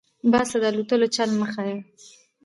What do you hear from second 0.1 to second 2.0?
-باز ته دالوتلو چل مه ښیه.